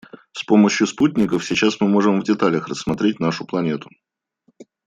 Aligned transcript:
С 0.33 0.43
помощью 0.45 0.87
спутников 0.87 1.45
сейчас 1.45 1.79
мы 1.79 1.87
можем 1.87 2.19
в 2.19 2.23
деталях 2.23 2.67
рассмотреть 2.67 3.19
нашу 3.19 3.45
планету. 3.45 3.91